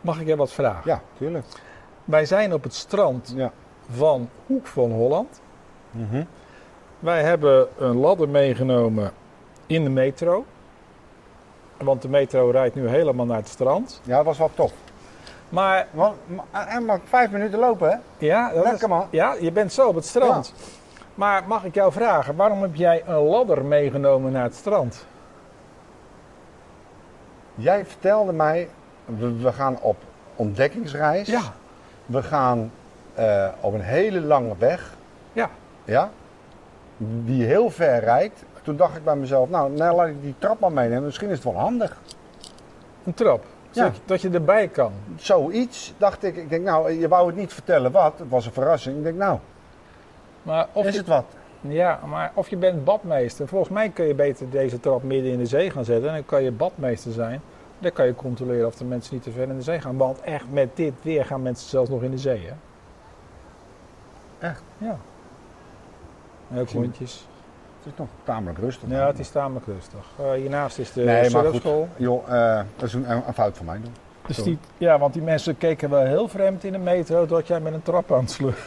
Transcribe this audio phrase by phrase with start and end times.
[0.00, 0.82] Mag ik je wat vragen?
[0.90, 1.44] Ja, tuurlijk.
[2.04, 3.52] Wij zijn op het strand Ja.
[3.90, 5.40] van Hoek van Holland.
[5.90, 6.24] Mhm.
[6.98, 9.12] Wij hebben een ladder meegenomen
[9.66, 10.44] in de metro.
[11.76, 14.00] Want de metro rijdt nu helemaal naar het strand.
[14.04, 14.72] Ja, dat was wel tof.
[15.48, 16.16] Maar Want,
[16.50, 17.96] en maar vijf minuten lopen, hè?
[18.26, 19.06] ja, dat Lekker, is, man.
[19.10, 20.52] ja, je bent zo op het strand.
[21.14, 25.06] Maar mag ik jou vragen, waarom heb jij een ladder meegenomen naar het strand?
[27.54, 28.68] Jij vertelde mij,
[29.04, 29.96] we, we gaan op
[30.36, 31.28] ontdekkingsreis.
[31.28, 31.40] Ja,
[32.06, 32.70] We gaan
[33.14, 34.96] eh, op een hele lange weg.
[35.32, 35.50] ja.
[35.84, 36.10] Ja?
[37.24, 38.44] Die heel ver rijdt.
[38.62, 41.04] Toen dacht ik bij mezelf, nou, nou laat ik die trap maar meenemen.
[41.04, 42.00] Misschien is het wel handig.
[43.04, 43.44] een trap.
[43.70, 43.84] Ja.
[43.84, 44.92] Zodat dat je erbij kan.
[45.16, 46.36] Zoiets dacht ik.
[46.36, 48.18] Ik denk, nou, je wou het niet vertellen wat.
[48.18, 48.96] Het was een verrassing.
[48.96, 49.38] Ik denk, nou,
[50.42, 51.24] Maar of is je, het wat?
[51.60, 53.48] Ja, maar of je bent badmeester.
[53.48, 56.08] Volgens mij kun je beter deze trap midden in de zee gaan zetten.
[56.08, 57.40] En dan kan je badmeester zijn.
[57.82, 59.96] Dan kan je controleren of de mensen niet te ver in de zee gaan.
[59.96, 62.46] Want echt met dit weer gaan mensen zelfs nog in de zee.
[62.46, 62.52] Hè?
[64.48, 64.62] Echt?
[64.78, 64.98] Ja.
[66.50, 67.26] En ook hondjes.
[67.78, 68.88] Het is nog tamelijk rustig.
[68.88, 70.10] Ja, het is tamelijk rustig.
[70.18, 71.62] Eh, hiernaast is de Nee, maar goed.
[71.96, 73.78] Joh, eh, dat is een, een fout van mij.
[73.82, 73.94] Doen.
[74.26, 77.60] Dus die, ja, want die mensen keken wel heel vreemd in de metro dat jij
[77.60, 78.60] met een trap aan het sleuren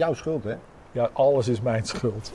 [0.00, 0.54] Jouw schuld, hè?
[0.92, 2.32] Ja, alles is mijn schuld.